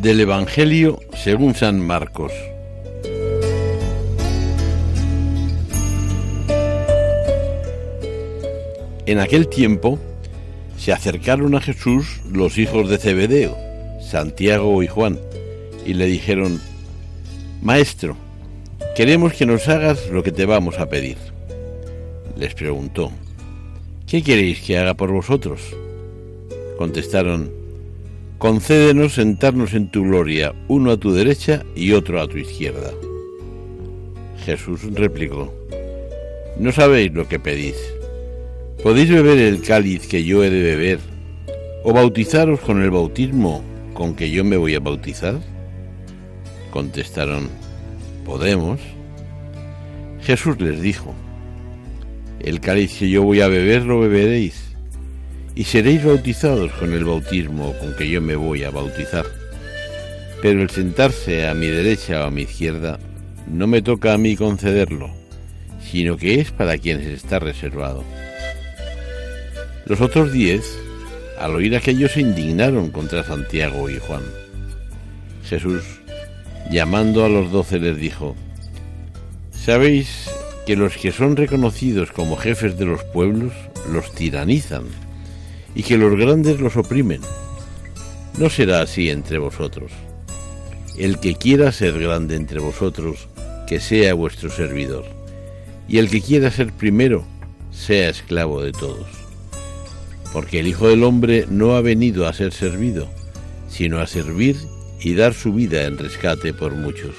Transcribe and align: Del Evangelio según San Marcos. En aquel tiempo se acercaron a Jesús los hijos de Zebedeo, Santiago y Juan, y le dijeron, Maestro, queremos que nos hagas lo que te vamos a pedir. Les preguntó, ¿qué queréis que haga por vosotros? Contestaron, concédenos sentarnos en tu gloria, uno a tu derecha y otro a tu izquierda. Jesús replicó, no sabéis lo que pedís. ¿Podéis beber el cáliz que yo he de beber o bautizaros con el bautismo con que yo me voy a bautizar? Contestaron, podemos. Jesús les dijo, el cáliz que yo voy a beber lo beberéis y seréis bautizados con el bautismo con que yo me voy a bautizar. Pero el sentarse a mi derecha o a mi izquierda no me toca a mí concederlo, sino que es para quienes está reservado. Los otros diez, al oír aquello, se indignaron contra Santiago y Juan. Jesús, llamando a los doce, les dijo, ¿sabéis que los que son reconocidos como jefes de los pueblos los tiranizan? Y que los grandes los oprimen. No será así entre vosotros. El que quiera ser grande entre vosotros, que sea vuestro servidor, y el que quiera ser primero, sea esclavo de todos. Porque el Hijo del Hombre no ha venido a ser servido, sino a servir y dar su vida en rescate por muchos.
Del 0.00 0.20
Evangelio 0.20 0.98
según 1.14 1.54
San 1.54 1.78
Marcos. 1.78 2.32
En 9.04 9.18
aquel 9.18 9.48
tiempo 9.48 9.98
se 10.78 10.92
acercaron 10.92 11.54
a 11.54 11.60
Jesús 11.60 12.20
los 12.32 12.56
hijos 12.56 12.88
de 12.88 12.96
Zebedeo, 12.96 13.58
Santiago 14.00 14.82
y 14.82 14.86
Juan, 14.86 15.18
y 15.84 15.92
le 15.92 16.06
dijeron, 16.06 16.60
Maestro, 17.60 18.16
queremos 18.96 19.34
que 19.34 19.44
nos 19.44 19.68
hagas 19.68 20.08
lo 20.08 20.22
que 20.22 20.32
te 20.32 20.46
vamos 20.46 20.78
a 20.78 20.88
pedir. 20.88 21.18
Les 22.36 22.54
preguntó, 22.54 23.12
¿qué 24.06 24.22
queréis 24.22 24.60
que 24.62 24.78
haga 24.78 24.94
por 24.94 25.12
vosotros? 25.12 25.60
Contestaron, 26.78 27.59
concédenos 28.40 29.16
sentarnos 29.16 29.74
en 29.74 29.90
tu 29.90 30.02
gloria, 30.02 30.54
uno 30.66 30.92
a 30.92 30.96
tu 30.96 31.12
derecha 31.12 31.62
y 31.76 31.92
otro 31.92 32.22
a 32.22 32.26
tu 32.26 32.38
izquierda. 32.38 32.90
Jesús 34.46 34.80
replicó, 34.94 35.52
no 36.58 36.72
sabéis 36.72 37.12
lo 37.12 37.28
que 37.28 37.38
pedís. 37.38 37.76
¿Podéis 38.82 39.10
beber 39.10 39.36
el 39.36 39.60
cáliz 39.60 40.06
que 40.06 40.24
yo 40.24 40.42
he 40.42 40.48
de 40.48 40.62
beber 40.62 41.00
o 41.84 41.92
bautizaros 41.92 42.60
con 42.60 42.82
el 42.82 42.90
bautismo 42.90 43.62
con 43.92 44.14
que 44.14 44.30
yo 44.30 44.42
me 44.42 44.56
voy 44.56 44.74
a 44.74 44.80
bautizar? 44.80 45.38
Contestaron, 46.70 47.50
podemos. 48.24 48.80
Jesús 50.22 50.58
les 50.62 50.80
dijo, 50.80 51.14
el 52.40 52.60
cáliz 52.60 53.00
que 53.00 53.10
yo 53.10 53.22
voy 53.22 53.42
a 53.42 53.48
beber 53.48 53.82
lo 53.82 54.00
beberéis 54.00 54.69
y 55.60 55.64
seréis 55.64 56.02
bautizados 56.02 56.72
con 56.72 56.94
el 56.94 57.04
bautismo 57.04 57.74
con 57.80 57.94
que 57.94 58.08
yo 58.08 58.22
me 58.22 58.34
voy 58.34 58.64
a 58.64 58.70
bautizar. 58.70 59.26
Pero 60.40 60.62
el 60.62 60.70
sentarse 60.70 61.46
a 61.46 61.52
mi 61.52 61.66
derecha 61.66 62.22
o 62.22 62.28
a 62.28 62.30
mi 62.30 62.44
izquierda 62.44 62.98
no 63.46 63.66
me 63.66 63.82
toca 63.82 64.14
a 64.14 64.16
mí 64.16 64.36
concederlo, 64.36 65.10
sino 65.82 66.16
que 66.16 66.40
es 66.40 66.50
para 66.50 66.78
quienes 66.78 67.08
está 67.08 67.40
reservado. 67.40 68.04
Los 69.84 70.00
otros 70.00 70.32
diez, 70.32 70.78
al 71.38 71.54
oír 71.54 71.76
aquello, 71.76 72.08
se 72.08 72.22
indignaron 72.22 72.90
contra 72.90 73.22
Santiago 73.22 73.90
y 73.90 73.98
Juan. 73.98 74.22
Jesús, 75.44 75.82
llamando 76.70 77.22
a 77.22 77.28
los 77.28 77.52
doce, 77.52 77.78
les 77.78 77.98
dijo, 77.98 78.34
¿sabéis 79.52 80.30
que 80.64 80.74
los 80.74 80.96
que 80.96 81.12
son 81.12 81.36
reconocidos 81.36 82.12
como 82.12 82.38
jefes 82.38 82.78
de 82.78 82.86
los 82.86 83.04
pueblos 83.04 83.52
los 83.92 84.10
tiranizan? 84.14 84.84
Y 85.74 85.82
que 85.82 85.96
los 85.96 86.16
grandes 86.16 86.60
los 86.60 86.76
oprimen. 86.76 87.20
No 88.38 88.50
será 88.50 88.82
así 88.82 89.10
entre 89.10 89.38
vosotros. 89.38 89.92
El 90.96 91.18
que 91.18 91.34
quiera 91.34 91.72
ser 91.72 91.98
grande 91.98 92.36
entre 92.36 92.60
vosotros, 92.60 93.28
que 93.66 93.80
sea 93.80 94.14
vuestro 94.14 94.50
servidor, 94.50 95.04
y 95.88 95.98
el 95.98 96.10
que 96.10 96.20
quiera 96.20 96.50
ser 96.50 96.72
primero, 96.72 97.24
sea 97.70 98.08
esclavo 98.08 98.62
de 98.62 98.72
todos. 98.72 99.06
Porque 100.32 100.60
el 100.60 100.68
Hijo 100.68 100.88
del 100.88 101.04
Hombre 101.04 101.46
no 101.48 101.74
ha 101.74 101.80
venido 101.80 102.26
a 102.26 102.32
ser 102.32 102.52
servido, 102.52 103.08
sino 103.68 103.98
a 103.98 104.06
servir 104.06 104.56
y 105.00 105.14
dar 105.14 105.34
su 105.34 105.52
vida 105.52 105.84
en 105.84 105.98
rescate 105.98 106.52
por 106.52 106.74
muchos. 106.74 107.14